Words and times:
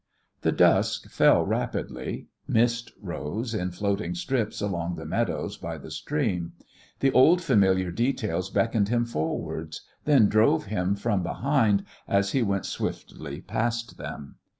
The 0.41 0.51
dusk 0.51 1.11
fell 1.11 1.45
rapidly, 1.45 2.25
mist 2.47 2.91
rose 2.99 3.53
in 3.53 3.69
floating 3.69 4.15
strips 4.15 4.59
along 4.59 4.95
the 4.95 5.05
meadows 5.05 5.57
by 5.57 5.77
the 5.77 5.91
stream; 5.91 6.53
the 7.01 7.11
old, 7.11 7.39
familiar 7.39 7.91
details 7.91 8.49
beckoned 8.49 8.89
him 8.89 9.05
forwards, 9.05 9.81
then 10.05 10.27
drove 10.27 10.65
him 10.65 10.95
from 10.95 11.21
behind 11.21 11.83
as 12.07 12.31
he 12.31 12.41
went 12.41 12.65
swiftly 12.65 13.41
past 13.41 13.99
them. 13.99 14.37